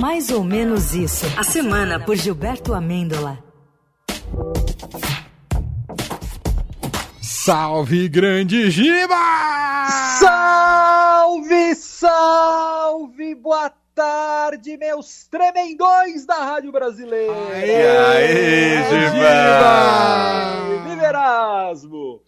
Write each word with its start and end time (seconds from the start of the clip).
Mais 0.00 0.30
ou 0.30 0.44
menos 0.44 0.94
isso. 0.94 1.26
A 1.38 1.42
semana 1.42 1.98
por 1.98 2.16
Gilberto 2.16 2.74
Amêndola. 2.74 3.38
Salve, 7.22 8.08
grande 8.08 8.70
Giba! 8.70 9.14
Salve, 10.18 11.74
salve! 11.76 13.34
Boa 13.36 13.72
tarde, 13.94 14.76
meus 14.76 15.26
tremendões 15.28 16.26
da 16.26 16.34
Rádio 16.34 16.72
Brasileira! 16.72 17.32
Aê, 17.52 17.86
aê, 17.86 18.82
Giba! 18.90 20.88
Viva 20.88 21.04
Erasmo! 21.06 22.20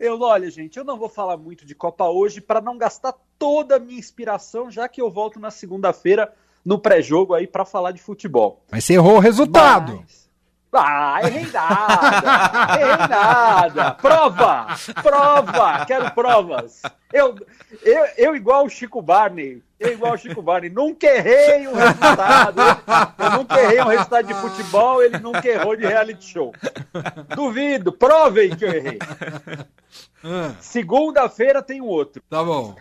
Eu, 0.00 0.20
olha, 0.20 0.50
gente, 0.50 0.78
eu 0.78 0.84
não 0.84 0.98
vou 0.98 1.08
falar 1.08 1.36
muito 1.36 1.64
de 1.64 1.74
Copa 1.74 2.08
hoje 2.08 2.40
para 2.40 2.60
não 2.60 2.76
gastar 2.76 3.14
toda 3.38 3.76
a 3.76 3.78
minha 3.78 3.98
inspiração, 3.98 4.70
já 4.70 4.88
que 4.88 5.00
eu 5.00 5.10
volto 5.10 5.38
na 5.38 5.50
segunda-feira 5.50 6.32
no 6.64 6.78
pré-jogo 6.78 7.34
aí 7.34 7.46
para 7.46 7.64
falar 7.64 7.92
de 7.92 8.00
futebol. 8.00 8.64
Mas 8.70 8.84
você 8.84 8.94
errou 8.94 9.16
o 9.16 9.20
resultado. 9.20 9.96
Mas... 10.02 10.22
Ah, 10.74 11.20
errei 11.22 11.46
nada! 11.52 12.80
errei 12.80 12.96
nada! 13.06 13.90
Prova! 13.90 14.68
Prova! 15.02 15.84
Quero 15.84 16.10
provas! 16.12 16.80
Eu, 17.12 17.36
eu, 17.82 18.06
eu 18.16 18.34
igual 18.34 18.64
o 18.64 18.70
Chico 18.70 19.02
Barney, 19.02 19.62
eu 19.78 19.92
igual 19.92 20.14
o 20.14 20.16
Chico 20.16 20.40
Barney, 20.40 20.70
nunca 20.70 21.06
errei 21.06 21.68
um 21.68 21.74
resultado. 21.74 22.62
Eu 23.18 23.30
nunca 23.32 23.60
errei 23.60 23.82
um 23.82 23.88
resultado 23.88 24.26
de 24.26 24.34
futebol, 24.34 25.02
ele 25.02 25.18
nunca 25.18 25.46
errou 25.46 25.76
de 25.76 25.84
reality 25.84 26.24
show. 26.24 26.54
Duvido, 27.36 27.92
provem 27.92 28.56
que 28.56 28.64
eu 28.64 28.72
errei. 28.72 28.98
Segunda-feira 30.58 31.62
tem 31.62 31.82
outro. 31.82 32.22
Tá 32.30 32.42
bom. 32.42 32.74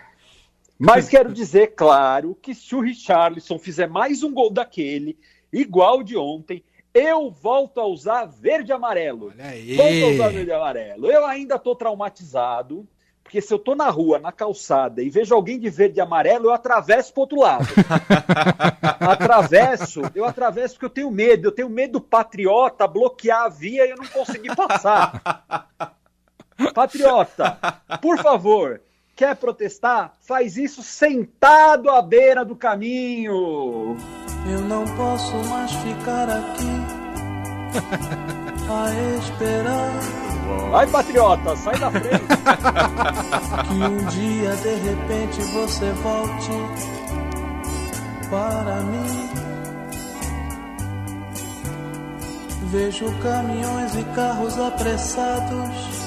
Mas 0.84 1.08
quero 1.08 1.32
dizer, 1.32 1.76
claro, 1.76 2.36
que 2.42 2.56
se 2.56 2.76
o 2.76 2.82
Richarlison 2.82 3.60
fizer 3.60 3.88
mais 3.88 4.24
um 4.24 4.34
gol 4.34 4.50
daquele, 4.50 5.16
igual 5.54 6.02
de 6.02 6.18
ontem, 6.18 6.64
eu 6.92 7.30
volto 7.30 7.80
a 7.80 7.86
usar 7.86 8.26
verde 8.26 8.72
e 8.72 8.74
amarelo. 8.74 9.32
Volto 9.78 10.04
a 10.04 10.08
usar 10.08 10.28
verde 10.30 10.50
e 10.50 10.54
amarelo. 10.54 11.12
Eu 11.12 11.24
ainda 11.24 11.60
tô 11.60 11.76
traumatizado, 11.76 12.88
porque 13.24 13.40
se 13.40 13.54
eu 13.54 13.60
tô 13.60 13.76
na 13.76 13.92
rua, 13.92 14.18
na 14.18 14.32
calçada, 14.32 15.04
e 15.04 15.10
vejo 15.12 15.36
alguém 15.36 15.60
de 15.60 15.70
verde 15.70 16.00
e 16.00 16.02
amarelo, 16.02 16.46
eu 16.48 16.54
atravesso 16.54 17.14
pro 17.14 17.22
outro 17.22 17.40
lado. 17.42 17.68
atravesso, 19.00 20.02
eu 20.16 20.26
atravesso 20.26 20.74
porque 20.74 20.86
eu 20.86 20.90
tenho 20.90 21.12
medo. 21.12 21.48
Eu 21.48 21.52
tenho 21.52 21.70
medo 21.70 21.94
do 21.94 22.02
patriota 22.02 22.88
bloquear 22.88 23.44
a 23.44 23.50
via 23.50 23.86
e 23.86 23.92
eu 23.92 23.98
não 23.98 24.08
conseguir 24.08 24.56
passar. 24.56 25.22
Patriota, 26.74 27.58
por 28.02 28.18
favor, 28.18 28.82
quer 29.22 29.36
protestar? 29.36 30.16
Faz 30.20 30.58
isso 30.58 30.82
sentado 30.82 31.92
à 31.92 32.02
beira 32.02 32.44
do 32.44 32.56
caminho. 32.56 33.96
Eu 34.52 34.62
não 34.62 34.84
posso 34.96 35.36
mais 35.48 35.72
ficar 35.74 36.28
aqui 36.28 36.66
a 38.68 39.20
esperar 39.20 39.92
Vai, 40.72 40.88
patriota, 40.88 41.56
sai 41.56 41.78
da 41.78 41.92
frente. 41.92 42.26
que 43.70 43.74
um 43.76 44.06
dia 44.08 44.56
de 44.56 44.74
repente 44.74 45.42
você 45.54 45.92
volte 45.92 46.52
para 48.28 48.82
mim. 48.82 49.30
Vejo 52.72 53.06
caminhões 53.20 53.96
e 53.96 54.04
carros 54.16 54.58
apressados. 54.58 56.01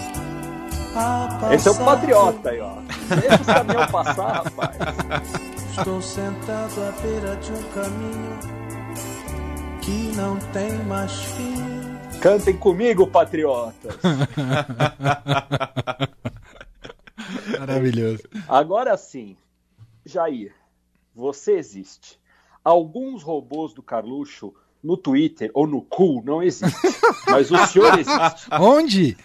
Esse 1.53 1.69
é 1.69 1.70
o 1.70 1.84
patriota 1.84 2.50
aí, 2.50 2.61
ó. 2.61 2.77
Deixa 3.20 3.41
os 3.41 3.47
caminhões 3.47 3.91
passar, 3.91 4.42
rapaz. 4.45 4.77
Estou 5.77 6.00
sentado 6.00 6.81
à 6.83 6.92
beira 7.03 7.37
de 7.37 7.53
um 7.53 7.62
caminho 7.70 8.39
que 9.83 10.17
não 10.17 10.39
tem 10.53 10.72
mais 10.84 11.12
fim. 11.12 11.55
Cantem 12.20 12.56
comigo, 12.56 13.06
patriotas. 13.06 13.97
Maravilhoso. 17.59 18.22
Agora 18.49 18.97
sim, 18.97 19.37
Jair, 20.06 20.55
você 21.15 21.53
existe. 21.53 22.19
Alguns 22.65 23.22
robôs 23.22 23.75
do 23.75 23.82
Carluxo 23.82 24.55
no 24.82 24.97
Twitter 24.97 25.50
ou 25.55 25.66
no 25.66 25.82
Cool 25.82 26.22
não 26.25 26.43
existem, 26.43 26.93
mas 27.26 27.50
o 27.50 27.66
senhor 27.66 27.99
existe. 27.99 28.49
Onde? 28.61 29.16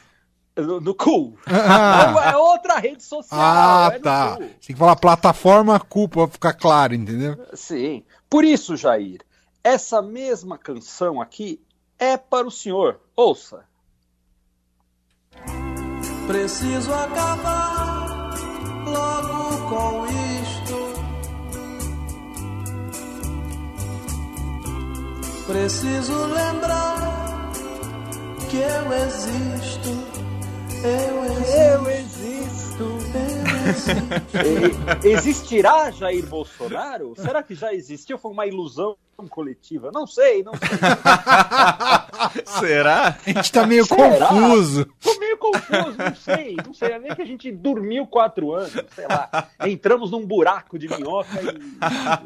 No, 0.61 0.79
no 0.81 0.93
Cool. 0.95 1.37
Ah, 1.45 2.31
É 2.31 2.37
outra 2.37 2.79
rede 2.79 3.03
social. 3.03 3.39
ah 3.39 3.89
é 3.93 3.99
tá. 3.99 4.37
Tem 4.37 4.49
que 4.59 4.75
falar 4.75 4.95
plataforma 4.95 5.79
culpa 5.79 6.21
pra 6.27 6.33
ficar 6.33 6.53
claro, 6.53 6.93
entendeu? 6.93 7.37
Sim. 7.53 8.03
Por 8.29 8.43
isso, 8.43 8.75
Jair, 8.77 9.21
essa 9.63 10.01
mesma 10.01 10.57
canção 10.57 11.21
aqui 11.21 11.61
é 11.97 12.15
para 12.17 12.47
o 12.47 12.51
senhor. 12.51 12.99
Ouça. 13.15 13.63
Preciso 16.27 16.93
acabar 16.93 18.29
logo 18.85 19.69
com 19.69 20.05
isto. 20.05 20.89
Preciso 25.47 26.25
lembrar 26.27 27.49
que 28.49 28.57
eu 28.57 28.93
existo. 28.93 30.08
Eu 30.83 31.23
existo. 31.23 31.39
Eu 31.53 31.89
existo. 31.89 32.83
E- 35.03 35.09
Existirá 35.09 35.91
Jair 35.91 36.25
Bolsonaro? 36.25 37.13
Será 37.17 37.43
que 37.43 37.53
já 37.55 37.73
existiu? 37.73 38.17
Foi 38.17 38.31
uma 38.31 38.45
ilusão 38.45 38.95
coletiva? 39.29 39.91
Não 39.91 40.07
sei, 40.07 40.41
não 40.43 40.53
sei. 40.53 40.69
Será? 42.59 43.17
A 43.25 43.29
gente 43.29 43.51
tá 43.51 43.65
meio 43.65 43.85
Será? 43.85 44.27
confuso. 44.27 44.85
Tô 45.01 45.19
meio 45.19 45.37
confuso, 45.37 45.97
não 45.97 46.15
sei, 46.15 46.55
não 46.65 46.73
sei. 46.73 46.91
É 46.91 46.99
nem 46.99 47.15
que 47.15 47.21
a 47.21 47.25
gente 47.25 47.51
dormiu 47.51 48.05
quatro 48.07 48.53
anos, 48.53 48.71
sei 48.95 49.05
lá. 49.07 49.47
Entramos 49.65 50.11
num 50.11 50.25
buraco 50.25 50.77
de 50.77 50.87
minhoca 50.87 51.39
e. 51.41 51.59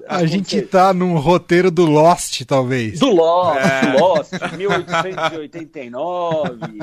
A 0.07 0.25
gente 0.25 0.61
tá 0.61 0.93
num 0.93 1.17
roteiro 1.17 1.69
do 1.69 1.85
Lost, 1.85 2.43
talvez. 2.45 2.99
Do 2.99 3.11
Lost, 3.11 3.59
Lost, 3.99 4.31
1889, 4.57 6.79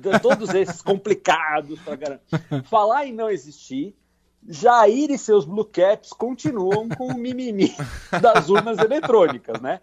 de 0.00 0.18
todos 0.20 0.54
esses 0.54 0.80
complicados 0.82 1.78
pra 1.80 1.96
caramba. 1.96 2.20
Falar 2.64 3.06
em 3.06 3.12
não 3.12 3.30
existir, 3.30 3.94
Jair 4.48 5.10
e 5.10 5.18
seus 5.18 5.44
Blue 5.44 5.64
Caps 5.64 6.10
continuam 6.10 6.88
com 6.88 7.08
o 7.08 7.18
mimimi 7.18 7.74
das 8.22 8.48
urnas 8.48 8.78
eletrônicas, 8.78 9.60
né? 9.60 9.80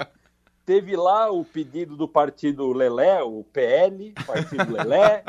Teve 0.66 0.96
lá 0.96 1.30
o 1.30 1.44
pedido 1.44 1.98
do 1.98 2.08
partido 2.08 2.72
Lelé, 2.72 3.22
o 3.22 3.44
PL, 3.52 4.14
Partido 4.26 4.72
Lelé, 4.72 5.24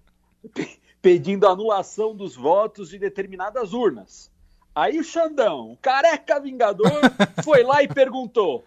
pe- 0.54 0.78
pedindo 1.02 1.46
a 1.46 1.50
anulação 1.50 2.14
dos 2.16 2.34
votos 2.34 2.88
de 2.88 2.98
determinadas 2.98 3.72
urnas. 3.74 4.30
Aí 4.74 4.98
o 4.98 5.04
Xandão, 5.04 5.72
o 5.72 5.76
careca 5.76 6.40
vingador, 6.40 6.90
foi 7.44 7.62
lá 7.62 7.82
e 7.82 7.88
perguntou: 7.88 8.64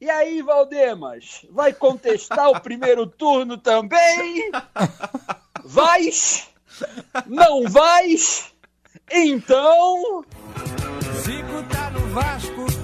e 0.00 0.10
aí, 0.10 0.42
Valdemas, 0.42 1.46
vai 1.50 1.72
contestar 1.72 2.50
o 2.50 2.60
primeiro 2.60 3.06
turno 3.06 3.56
também? 3.56 4.50
Vais? 5.62 6.50
Não 7.26 7.68
vais? 7.68 8.52
Então. 9.12 10.24
Zico 11.22 11.62
tá 11.70 11.90
no 11.90 12.00
Vasco 12.08 12.81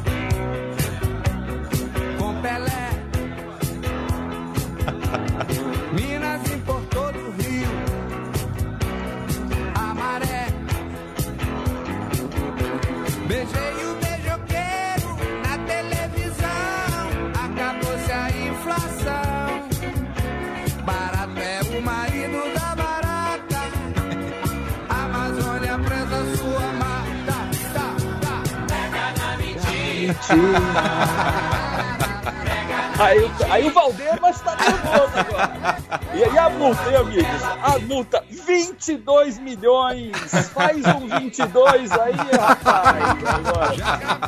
Aí, 32.98 33.30
aí 33.48 33.68
o 33.68 33.72
Valdemas 33.72 34.40
tá 34.40 34.56
nervoso 34.56 35.12
agora. 35.14 35.78
E 36.14 36.24
aí 36.24 36.36
a 36.36 36.50
multa, 36.50 36.90
hein, 36.90 36.96
amigos? 36.96 37.42
A 37.62 37.78
multa, 37.78 38.24
22 38.28 39.38
milhões. 39.38 40.10
Faz 40.52 40.84
um 40.84 41.06
22 41.06 41.92
aí, 41.92 42.16
rapaz. 42.36 43.04
Agora. 43.24 43.76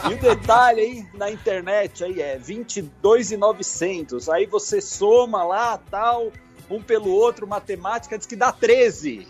E 0.08 0.14
o 0.14 0.19
detalhe 0.19 0.81
aí 0.81 1.04
na 1.14 1.28
internet 1.31 2.04
aí 2.04 2.22
é 2.22 2.38
22,900. 2.38 4.28
Aí 4.28 4.46
você 4.46 4.81
soma 4.81 5.43
lá, 5.43 5.76
tal, 5.90 6.31
um 6.70 6.81
pelo 6.81 7.10
outro, 7.10 7.48
matemática, 7.48 8.16
diz 8.16 8.26
que 8.26 8.36
dá 8.36 8.52
13. 8.52 9.26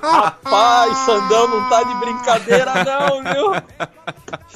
Rapaz, 0.00 0.98
Sandão 0.98 1.48
não 1.48 1.68
tá 1.68 1.82
de 1.82 1.94
brincadeira 1.96 2.84
não, 2.84 3.24
viu? 3.24 3.50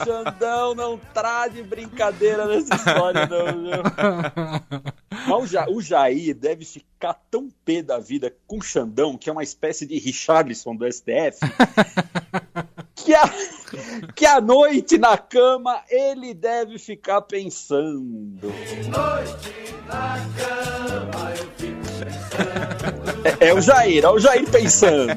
Xandão 0.04 0.74
não 0.74 0.98
traz 1.14 1.52
de 1.52 1.62
brincadeira 1.62 2.46
nessa 2.46 2.74
história, 2.74 3.26
não, 3.26 3.46
viu? 3.62 3.82
Mas 5.26 5.42
o, 5.42 5.46
ja, 5.46 5.66
o 5.68 5.80
Jair 5.80 6.34
deve 6.34 6.64
ficar 6.64 7.14
tão 7.30 7.48
pé 7.64 7.82
da 7.82 7.98
vida 7.98 8.34
com 8.46 8.58
o 8.58 8.62
Xandão, 8.62 9.16
que 9.16 9.28
é 9.28 9.32
uma 9.32 9.42
espécie 9.42 9.86
de 9.86 9.98
Richarlison 9.98 10.76
do 10.76 10.90
STF, 10.90 11.40
que 12.94 13.14
a, 13.14 13.22
que 14.14 14.26
a 14.26 14.40
noite 14.40 14.98
na 14.98 15.16
cama 15.18 15.82
ele 15.88 16.34
deve 16.34 16.78
ficar 16.78 17.22
pensando. 17.22 18.52
De 18.52 18.88
noite 18.88 19.74
na 19.86 20.18
cama 20.36 21.30
eu 21.30 21.50
fico 21.56 21.56
pensando. 21.56 21.75
É, 23.40 23.48
é 23.48 23.54
o 23.54 23.60
Jair, 23.60 24.04
é 24.04 24.08
o 24.08 24.18
Jair 24.18 24.48
pensando. 24.48 25.12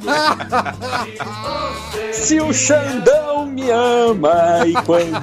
Se 2.13 2.39
o 2.39 2.53
Xandão 2.53 3.45
me 3.45 3.69
ama 3.71 4.63
e 4.65 4.73
quando. 4.83 5.19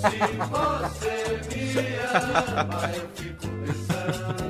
Se 0.00 0.20
você 0.50 1.40
me 1.50 1.96
ama, 2.12 2.90
eu 2.94 3.08
fico 3.14 3.46
pensando. 3.64 4.44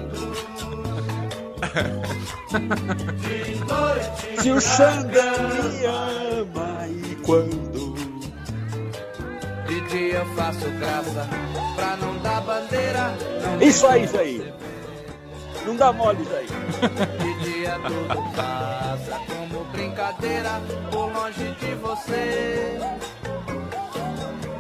Se 4.43 4.51
o 4.51 4.61
Xandão 4.61 5.49
me 5.49 5.87
ama 5.87 6.89
e 6.89 7.15
quando. 7.17 7.94
Dia 9.95 10.15
eu 10.15 10.27
faço 10.35 10.69
graça 10.73 11.29
pra 11.77 11.97
não 11.99 12.19
dar 12.19 12.41
bandeira. 12.41 13.15
Não 13.45 13.63
Isso 13.63 13.87
aí, 13.87 14.09
Jair. 14.09 14.53
Não 15.65 15.77
dá 15.77 15.93
mole, 15.93 16.25
Jair. 16.25 16.49
De 17.23 17.45
dia 17.45 17.79
tudo 17.79 18.35
passa 18.35 19.21
como 19.29 19.65
brincadeira 19.67 20.61
por 20.91 21.13
longe 21.13 21.49
de 21.61 21.75
você. 21.77 22.77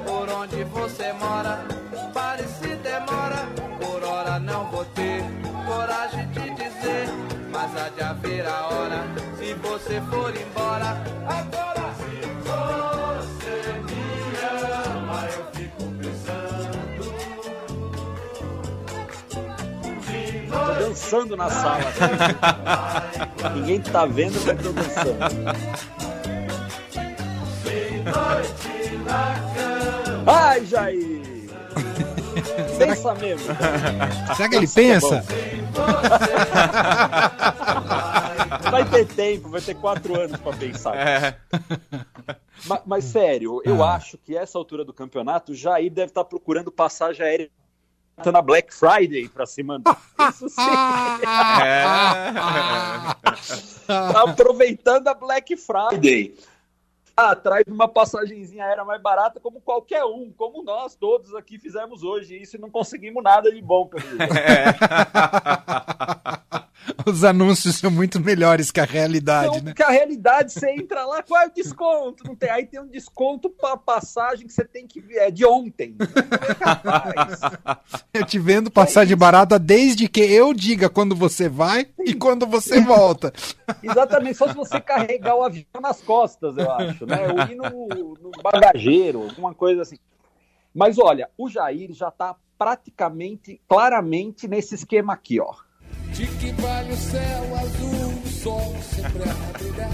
Por 0.06 0.28
onde 0.30 0.62
você 0.62 1.12
mora, 1.14 1.66
pare 2.14 2.44
se 2.44 2.68
demora. 2.76 3.48
Por 3.80 4.04
hora 4.04 4.38
não 4.38 4.70
vou 4.70 4.84
ter 4.84 5.24
coragem 5.66 6.28
de 6.28 6.50
dizer, 6.50 7.08
mas 7.50 7.76
há 7.76 7.88
de 7.88 8.02
haver 8.04 8.46
a 8.46 8.68
hora 8.68 9.04
se 9.36 9.52
você 9.54 10.00
for 10.12 10.32
embora. 10.36 10.96
Agora, 11.26 11.83
dançando 20.94 21.36
na 21.36 21.50
sala. 21.50 21.80
Ninguém 23.56 23.80
tá 23.80 24.06
vendo, 24.06 24.34
mas 24.46 24.62
tô 24.62 24.72
dançando. 24.72 25.18
Ai, 30.26 30.64
Jair! 30.64 31.22
Pensa 32.78 33.14
mesmo. 33.16 33.54
Será 34.36 34.48
que 34.48 34.54
ele 34.56 34.68
pensa? 34.68 35.24
Vai 38.70 38.84
ter 38.88 39.06
tempo, 39.06 39.48
vai 39.50 39.60
ter 39.60 39.74
quatro 39.74 40.18
anos 40.20 40.40
pra 40.40 40.52
pensar. 40.52 40.96
É. 40.96 41.36
Ma- 42.66 42.80
Mas, 42.84 43.04
sério, 43.04 43.60
eu 43.64 43.82
Ah. 43.84 43.94
acho 43.94 44.16
que 44.18 44.36
essa 44.36 44.56
altura 44.58 44.84
do 44.84 44.92
campeonato, 44.92 45.52
o 45.52 45.54
Jair 45.54 45.90
deve 45.92 46.08
estar 46.08 46.24
procurando 46.24 46.72
passagem 46.72 47.24
aérea 47.24 47.50
na 48.32 48.40
Black 48.42 48.72
Friday 48.72 49.28
pra 49.28 49.46
se 49.46 49.62
manter. 49.62 49.94
Isso 50.30 50.48
sim. 50.48 50.60
É. 51.66 52.32
Tá 53.86 54.22
aproveitando 54.22 55.08
a 55.08 55.14
Black 55.14 55.56
Friday. 55.56 56.34
Ah, 57.16 57.30
atrás 57.30 57.64
de 57.64 57.70
uma 57.72 57.86
passagenzinha 57.86 58.64
aérea 58.64 58.84
mais 58.84 59.00
barata, 59.00 59.38
como 59.38 59.60
qualquer 59.60 60.04
um, 60.04 60.32
como 60.36 60.64
nós 60.64 60.96
todos 60.96 61.32
aqui 61.34 61.60
fizemos 61.60 62.02
hoje 62.02 62.36
isso 62.36 62.56
e 62.56 62.58
não 62.58 62.68
conseguimos 62.68 63.22
nada 63.22 63.52
de 63.52 63.62
bom, 63.62 63.86
pelo 63.86 64.02
jeito. 64.02 64.18
Os 67.06 67.24
anúncios 67.24 67.76
são 67.76 67.90
muito 67.90 68.20
melhores 68.20 68.70
que 68.70 68.80
a 68.80 68.84
realidade, 68.84 69.48
Então, 69.48 69.62
né? 69.62 69.74
que 69.74 69.82
a 69.82 69.90
realidade, 69.90 70.52
você 70.52 70.70
entra 70.70 71.04
lá, 71.04 71.22
qual 71.22 71.42
é 71.42 71.46
o 71.46 71.52
desconto? 71.52 72.24
Não 72.24 72.34
tem. 72.34 72.50
Aí 72.50 72.66
tem 72.66 72.80
um 72.80 72.86
desconto 72.86 73.50
para 73.50 73.76
passagem 73.76 74.46
que 74.46 74.52
você 74.52 74.64
tem 74.64 74.86
que 74.86 75.02
é 75.18 75.30
de 75.30 75.44
ontem. 75.44 75.96
Rapaz, 76.60 77.40
Eu 78.12 78.24
te 78.24 78.38
vendo 78.38 78.70
passagem 78.70 79.16
barata 79.16 79.58
desde 79.58 80.08
que 80.08 80.20
eu 80.20 80.54
diga 80.54 80.88
quando 80.88 81.14
você 81.14 81.48
vai 81.48 81.88
e 82.00 82.14
quando 82.14 82.46
você 82.46 82.80
volta. 82.80 83.32
exatamente, 83.82 84.36
só 84.36 84.48
se 84.48 84.54
você 84.54 84.80
carregar 84.80 85.36
o 85.36 85.42
avião 85.42 85.66
nas 85.80 86.00
costas, 86.00 86.56
eu 86.56 86.70
acho, 86.70 87.06
né? 87.06 87.26
Ou 87.28 87.40
ir 87.50 87.56
no, 87.56 88.14
no 88.20 88.30
bagageiro, 88.42 89.22
alguma 89.22 89.54
coisa 89.54 89.82
assim. 89.82 89.98
Mas 90.74 90.98
olha, 90.98 91.30
o 91.38 91.48
Jair 91.48 91.92
já 91.92 92.08
está 92.08 92.34
praticamente, 92.58 93.60
claramente 93.68 94.48
nesse 94.48 94.74
esquema 94.74 95.12
aqui, 95.12 95.40
ó. 95.40 95.54
De 96.14 96.26
que 96.26 96.52
vale 96.52 96.92
o 96.92 96.96
céu 96.96 97.56
azul, 97.56 98.22
o 98.24 98.28
sol 98.28 98.76
sempre 98.94 99.28
a 99.28 99.58
brilhar. 99.58 99.90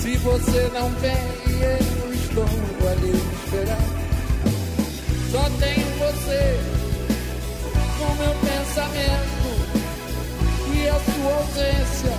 Se 0.00 0.16
você 0.16 0.70
não 0.72 0.88
vem, 0.92 1.12
eu 1.60 2.12
estou 2.14 2.44
ali 2.88 3.12
esperar. 3.44 3.84
Só 5.30 5.42
tenho 5.60 5.86
você 5.98 6.42
no 7.98 8.14
meu 8.16 8.34
pensamento. 8.40 9.50
E 10.74 10.88
a 10.88 10.98
sua 11.00 11.34
ausência 11.34 12.11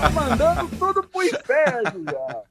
Tá 0.00 0.10
mandando 0.10 0.68
tudo 0.76 1.02
pro 1.08 1.22
inferno 1.22 2.04
já. 2.04 2.42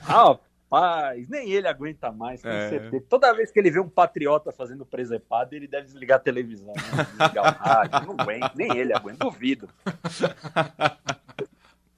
Rapaz, 0.00 1.28
nem 1.28 1.50
ele 1.50 1.68
aguenta 1.68 2.10
mais, 2.12 2.42
com 2.42 2.48
É. 2.48 2.68
certeza. 2.70 3.04
Toda 3.08 3.32
vez 3.34 3.50
que 3.50 3.58
ele 3.58 3.70
vê 3.70 3.80
um 3.80 3.88
patriota 3.88 4.52
fazendo 4.52 4.84
presepado, 4.84 5.54
ele 5.54 5.66
deve 5.68 5.86
desligar 5.86 6.16
a 6.16 6.20
televisão, 6.20 6.72
né? 6.74 7.06
desligar 7.18 7.44
o 7.44 7.58
rádio. 7.64 8.06
Não 8.08 8.16
aguenta, 8.18 8.52
nem 8.54 8.76
ele 8.76 8.92
aguenta, 8.92 9.24
duvido. 9.24 9.68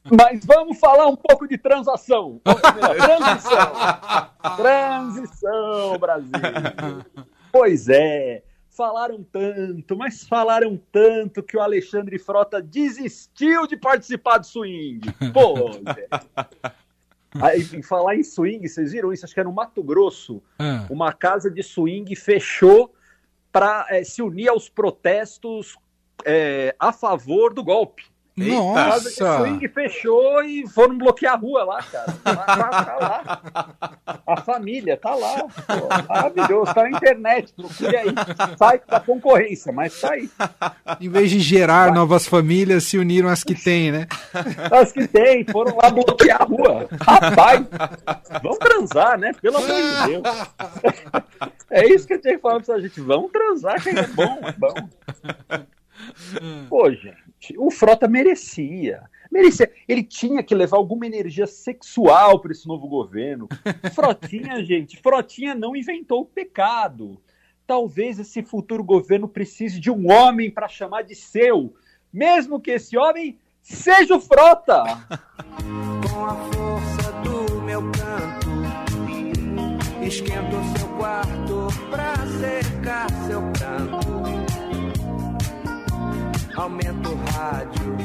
Mas 0.08 0.44
vamos 0.44 0.78
falar 0.78 1.08
um 1.08 1.16
pouco 1.16 1.48
de 1.48 1.58
transação. 1.58 2.40
Transição. 2.44 3.72
Transição, 4.56 5.98
Brasil. 5.98 6.30
Pois 7.50 7.88
é. 7.88 8.42
Falaram 8.76 9.24
tanto, 9.24 9.96
mas 9.96 10.24
falaram 10.24 10.78
tanto 10.92 11.42
que 11.42 11.56
o 11.56 11.60
Alexandre 11.60 12.18
Frota 12.18 12.60
desistiu 12.60 13.66
de 13.66 13.74
participar 13.74 14.36
do 14.36 14.46
swing. 14.46 15.00
Pô. 15.32 15.70
Aí, 17.42 17.66
em 17.72 17.82
falar 17.82 18.16
em 18.16 18.22
swing, 18.22 18.68
vocês 18.68 18.92
viram 18.92 19.12
isso? 19.12 19.24
Acho 19.24 19.32
que 19.32 19.40
era 19.40 19.48
no 19.48 19.54
Mato 19.54 19.82
Grosso. 19.82 20.42
Ah, 20.58 20.86
Uma 20.90 21.12
casa 21.12 21.50
de 21.50 21.62
swing 21.62 22.14
fechou 22.14 22.94
para 23.50 23.86
se 24.04 24.20
unir 24.20 24.48
aos 24.48 24.68
protestos 24.68 25.78
é, 26.24 26.74
a 26.78 26.92
favor 26.92 27.54
do 27.54 27.64
golpe. 27.64 28.04
A 28.38 28.74
casa 28.74 29.10
de 29.10 29.20
Nossa! 29.20 29.38
swing 29.38 29.68
fechou 29.68 30.42
e 30.44 30.66
foram 30.68 30.98
bloquear 30.98 31.32
a 31.34 31.36
rua 31.38 31.64
lá, 31.64 31.82
cara. 31.82 32.14
Tá, 32.22 32.34
tá- 32.36 32.84
tá 32.84 32.96
lá. 33.00 34.20
A 34.26 34.36
família 34.42 34.94
tá 34.98 35.14
lá. 35.14 35.36
Pô, 35.38 35.88
maravilhoso. 36.06 36.74
Tá 36.74 36.82
na 36.82 36.90
internet. 36.90 37.54
Procure 37.54 37.96
aí. 37.96 38.08
Sai 38.58 38.80
da 38.86 39.00
concorrência, 39.00 39.72
mas 39.72 39.98
tá 39.98 40.12
aí. 40.12 40.28
Em 41.00 41.08
vez 41.08 41.30
de 41.30 41.40
gerar 41.40 41.92
novas 41.94 42.26
famílias, 42.26 42.84
se 42.84 42.98
uniram 42.98 43.30
as 43.30 43.42
que 43.42 43.54
tem, 43.54 43.90
né? 43.90 44.06
As 44.70 44.92
que 44.92 45.08
tem, 45.08 45.42
foram 45.46 45.74
lá 45.82 45.88
bloquear 45.88 46.42
a 46.42 46.44
rua. 46.44 46.88
Rapaz, 47.00 47.64
vamos 48.42 48.58
transar, 48.58 49.18
né? 49.18 49.32
Pelo 49.40 49.56
amor 49.56 49.68
de 49.68 50.08
Deus. 50.10 50.22
É 51.70 51.86
isso 51.86 52.06
que 52.06 52.12
eu 52.14 52.20
tinha 52.20 52.34
que 52.36 52.42
falar 52.42 52.60
pra 52.60 52.74
essa 52.74 52.82
gente. 52.82 53.00
Vamos 53.00 53.32
transar, 53.32 53.82
que 53.82 53.88
é 53.88 54.06
bom, 54.08 54.38
é 54.42 54.52
bom. 54.52 54.74
Pô, 56.68 56.90
gente, 56.90 57.56
o 57.58 57.70
Frota 57.70 58.08
merecia. 58.08 59.02
Merecia. 59.30 59.70
Ele 59.88 60.02
tinha 60.02 60.42
que 60.42 60.54
levar 60.54 60.76
alguma 60.76 61.06
energia 61.06 61.46
sexual 61.46 62.40
para 62.40 62.52
esse 62.52 62.66
novo 62.66 62.88
governo. 62.88 63.48
Frotinha, 63.94 64.62
gente, 64.64 64.96
Frotinha 64.98 65.54
não 65.54 65.76
inventou 65.76 66.22
o 66.22 66.26
pecado. 66.26 67.20
Talvez 67.66 68.18
esse 68.18 68.42
futuro 68.42 68.84
governo 68.84 69.28
precise 69.28 69.80
de 69.80 69.90
um 69.90 70.10
homem 70.10 70.50
para 70.50 70.68
chamar 70.68 71.02
de 71.02 71.14
seu, 71.14 71.74
mesmo 72.12 72.60
que 72.60 72.70
esse 72.70 72.96
homem 72.96 73.38
seja 73.60 74.16
o 74.16 74.20
Frota. 74.20 74.84
com 76.16 76.24
a 76.24 76.34
força 76.34 77.12
do 77.22 77.60
meu 77.62 77.82
canto. 77.92 78.46
Esquento 80.02 80.56
seu 80.78 80.88
quarto 80.96 81.66
pra 81.90 82.14
secar 82.38 83.10
seu 83.26 83.42
pranto. 83.52 84.05
Aumento 86.66 87.10
o 87.10 87.16
rádio, 87.30 87.96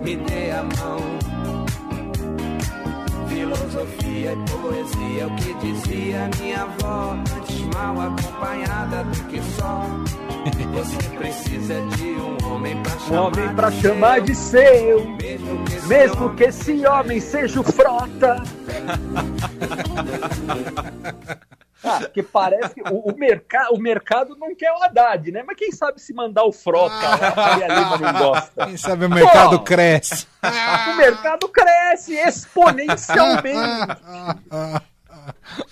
me 0.00 0.14
dê 0.18 0.52
a 0.52 0.62
mão. 0.62 1.00
filosofia 3.28 4.34
e 4.34 4.36
poesia, 4.48 5.26
o 5.26 5.34
que 5.34 5.52
dizia 5.54 6.30
minha 6.40 6.62
avó. 6.62 7.16
Antes 7.36 7.60
mal 7.74 8.00
acompanhada 8.00 9.02
do 9.02 9.24
que 9.24 9.42
só. 9.56 9.84
Você 10.74 11.08
precisa 11.18 11.74
de 11.96 12.04
um 12.04 12.36
homem 12.52 12.80
pra 12.84 12.94
Um 12.94 13.00
chamar, 13.00 13.20
homem 13.22 13.54
pra 13.56 13.72
chamar 13.72 14.20
de 14.20 14.34
seu, 14.36 15.08
Mesmo 15.16 15.64
que 15.64 15.74
esse 15.74 15.88
mesmo 15.88 16.24
homem 16.24 16.36
que 16.36 16.44
esse 16.44 16.86
homem 16.86 17.20
seja 17.20 17.60
o 17.60 17.64
frota. 17.64 18.44
Ah, 21.84 21.98
porque 22.00 22.22
parece 22.22 22.74
que 22.74 22.82
o, 22.82 22.98
o, 23.10 23.16
merca, 23.16 23.68
o 23.72 23.78
mercado 23.78 24.36
não 24.36 24.54
quer 24.54 24.72
o 24.72 24.82
Haddad, 24.82 25.30
né? 25.30 25.44
Mas 25.46 25.56
quem 25.56 25.70
sabe 25.70 26.00
se 26.00 26.12
mandar 26.12 26.44
o 26.44 26.52
frota 26.52 26.94
lá, 26.94 27.14
a 27.14 27.32
Faria 27.32 27.68
Lima 27.68 27.98
não 27.98 28.18
gosta. 28.18 28.66
Quem 28.66 28.76
sabe 28.76 29.04
o 29.04 29.10
mercado 29.10 29.58
Pô. 29.58 29.64
cresce. 29.64 30.26
O 30.42 30.96
mercado 30.96 31.48
cresce 31.48 32.14
exponencialmente. 32.14 33.96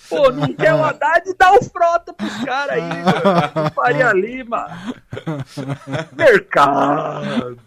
Pô, 0.09 0.31
não 0.31 0.53
quer 0.53 0.75
o 0.75 0.85
Haddad, 0.85 1.35
dá 1.37 1.53
o 1.53 1.63
frota 1.65 2.13
pros 2.13 2.45
caras 2.45 2.75
aí, 2.75 2.83
mano. 2.83 3.71
Faria 3.75 4.13
Lima. 4.13 4.69
Mercado. 6.17 7.59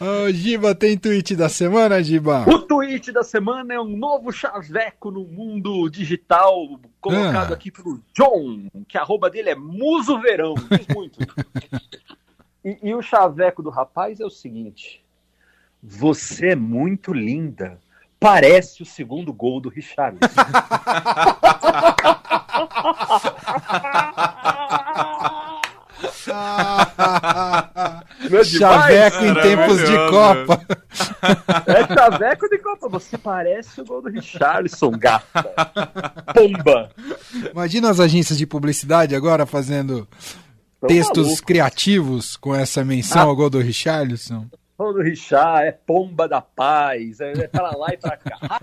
Ô, 0.00 0.30
Giba, 0.30 0.74
tem 0.74 0.96
tweet 0.96 1.34
da 1.34 1.48
semana, 1.48 2.02
Giba? 2.02 2.44
O 2.46 2.58
tweet 2.84 3.10
da 3.12 3.24
semana 3.24 3.72
é 3.72 3.80
um 3.80 3.96
novo 3.96 4.30
chaveco 4.30 5.10
no 5.10 5.24
mundo 5.24 5.88
digital, 5.88 6.78
colocado 7.00 7.52
Ah. 7.52 7.54
aqui 7.54 7.70
pelo 7.70 7.98
John, 8.12 8.66
que 8.86 8.98
a 8.98 9.00
arroba 9.00 9.30
dele 9.30 9.48
é 9.48 9.54
Muso 9.54 10.20
Verão, 10.20 10.52
diz 10.70 10.86
muito. 10.94 11.18
e, 12.62 12.78
e 12.82 12.94
o 12.94 13.00
chaveco 13.00 13.62
do 13.62 13.70
rapaz 13.70 14.20
é 14.20 14.26
o 14.26 14.30
seguinte: 14.30 15.02
Você 15.82 16.50
é 16.50 16.56
muito 16.56 17.14
linda. 17.14 17.80
Parece 18.20 18.82
o 18.82 18.86
segundo 18.86 19.32
gol 19.32 19.60
do 19.60 19.70
Richard. 19.70 20.18
Não 28.30 28.38
é? 28.38 28.44
Chaveco 28.44 29.24
em 29.24 29.34
tempos 29.34 29.78
de. 29.78 29.96
Copa. 30.10 30.60
É 31.66 31.94
chaveco 31.94 32.48
de 32.48 32.58
Copa. 32.58 32.88
Você 32.88 33.16
parece 33.18 33.80
o 33.80 33.84
gol 33.84 34.02
do 34.02 34.08
Richarlison, 34.08 34.90
gata. 34.92 35.42
Pomba. 36.34 36.90
Imagina 37.52 37.90
as 37.90 38.00
agências 38.00 38.38
de 38.38 38.46
publicidade 38.46 39.14
agora 39.14 39.46
fazendo 39.46 40.06
Tão 40.80 40.88
textos 40.88 41.26
maluco. 41.26 41.46
criativos 41.46 42.36
com 42.36 42.54
essa 42.54 42.84
menção 42.84 43.22
Ah. 43.22 43.24
ao 43.24 43.36
gol 43.36 43.50
do 43.50 43.58
Richarlison. 43.60 44.46
Gol 44.76 44.92
do 44.92 45.02
Richard, 45.02 45.68
é 45.68 45.72
pomba 45.72 46.26
da 46.28 46.40
paz. 46.40 47.20
É, 47.20 47.30
é 47.32 47.46
pra 47.46 47.70
lá 47.76 47.88
e 47.92 47.96
pra 47.96 48.16
cá. 48.16 48.60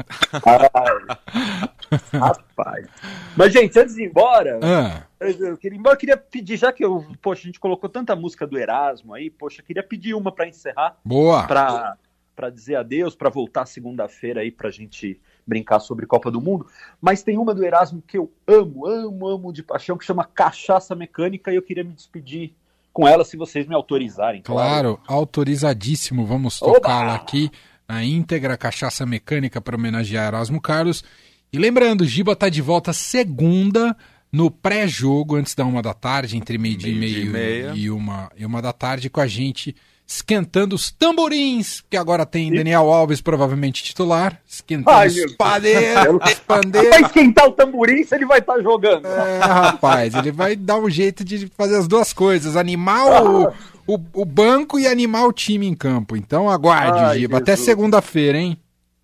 Rapaz. 2.14 2.88
Mas, 3.36 3.54
gente, 3.54 3.78
antes 3.78 3.96
de 3.96 4.04
ir 4.04 4.08
embora, 4.08 4.60
Ah, 4.64 5.04
eu 5.20 5.58
queria, 5.58 5.78
embora, 5.78 5.96
eu 5.96 6.00
queria 6.00 6.18
pedir, 6.18 6.58
já 6.58 6.72
que 6.72 6.84
eu, 6.84 7.06
poxa, 7.22 7.42
a 7.42 7.46
gente 7.46 7.60
colocou 7.60 7.90
tanta 7.90 8.16
música 8.16 8.48
do 8.48 8.58
Erasmo 8.58 9.14
aí, 9.14 9.30
poxa, 9.30 9.62
eu 9.62 9.66
queria 9.66 9.84
pedir 9.84 10.14
uma 10.14 10.32
pra 10.32 10.48
encerrar. 10.48 10.98
boa. 11.04 11.46
para 11.48 11.98
para 12.34 12.50
dizer 12.50 12.76
adeus, 12.76 13.14
para 13.14 13.30
voltar 13.30 13.66
segunda-feira 13.68 14.42
aí 14.42 14.50
pra 14.50 14.72
gente 14.72 15.20
brincar 15.46 15.80
sobre 15.80 16.08
Copa 16.08 16.32
do 16.32 16.42
Mundo. 16.42 16.66
Mas 17.00 17.22
tem 17.22 17.38
uma 17.38 17.54
do 17.54 17.64
Erasmo 17.64 18.02
que 18.02 18.18
eu 18.18 18.32
amo, 18.48 18.88
amo, 18.88 19.28
amo 19.28 19.54
de 19.54 19.62
paixão, 19.62 19.98
que 19.98 20.06
chama 20.06 20.24
Cachaça 20.24 20.96
Mecânica, 20.96 21.52
e 21.52 21.58
eu 21.58 21.62
queria 21.62 21.84
me 21.84 21.94
despedir 21.94 22.56
com 22.92 23.08
ela, 23.08 23.24
se 23.24 23.38
vocês 23.38 23.68
me 23.68 23.76
autorizarem. 23.76 24.42
Claro, 24.42 25.00
autorizadíssimo. 25.08 26.26
Vamos 26.26 26.58
tocá-la 26.60 27.16
aqui 27.16 27.52
na 27.88 28.04
íntegra 28.04 28.58
Cachaça 28.58 29.06
Mecânica 29.06 29.62
para 29.62 29.76
homenagear 29.76 30.28
Erasmo 30.30 30.60
Carlos. 30.60 31.04
E 31.53 31.60
lembrando, 31.60 32.05
Giba 32.05 32.34
tá 32.34 32.48
de 32.48 32.62
volta 32.62 32.93
segunda 32.93 33.96
no 34.31 34.50
pré-jogo, 34.50 35.36
antes 35.36 35.53
da 35.53 35.65
uma 35.65 35.81
da 35.81 35.93
tarde, 35.93 36.38
entre 36.38 36.58
meio-dia 36.58 36.93
e 36.93 36.96
Meio-dia 36.96 37.24
e 37.24 37.29
meio 37.29 37.63
meia. 37.65 37.74
e 37.75 37.89
uma, 37.91 38.31
e 38.38 38.46
uma 38.46 38.62
da 38.62 38.72
tarde, 38.72 39.10
com 39.10 39.20
a 39.20 39.27
gente 39.27 39.75
esquentando 40.08 40.75
os 40.75 40.91
tamborins, 40.91 41.81
que 41.89 41.98
agora 41.98 42.25
tem 42.25 42.53
Daniel 42.53 42.89
Alves 42.91 43.20
provavelmente 43.20 43.84
titular, 43.84 44.41
esquentando 44.48 44.98
Ai, 44.98 45.08
os 45.08 45.36
padeiros, 45.36 46.39
pandeiros. 46.48 46.89
Vai 46.89 47.01
esquentar 47.01 47.48
o 47.48 47.51
tamborim 47.51 48.03
se 48.03 48.15
ele 48.15 48.25
vai 48.25 48.39
estar 48.39 48.62
jogando. 48.62 49.05
É, 49.08 49.39
rapaz, 49.39 50.13
ele 50.15 50.31
vai 50.31 50.55
dar 50.55 50.77
um 50.77 50.89
jeito 50.89 51.24
de 51.24 51.48
fazer 51.58 51.77
as 51.77 51.88
duas 51.88 52.12
coisas: 52.13 52.55
animar 52.58 53.24
o, 53.24 53.53
o, 53.88 54.00
o 54.13 54.25
banco 54.25 54.79
e 54.79 54.88
animar 54.88 55.25
o 55.25 55.34
time 55.34 55.65
em 55.67 55.74
campo. 55.75 56.15
Então 56.15 56.50
aguarde, 56.50 57.00
Ai, 57.00 57.20
Giba. 57.20 57.38
Até 57.38 57.53
Jesus. 57.53 57.65
segunda-feira, 57.65 58.38
hein? 58.38 58.58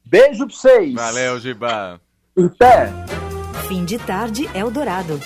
Beijo 0.05 0.45
pra 0.47 0.55
vocês. 0.55 0.93
Valeu, 0.93 1.39
Giba. 1.39 2.01
Até. 2.37 2.93
Fim 3.67 3.83
de 3.83 3.97
tarde 3.97 4.47
Eldorado. 4.53 5.19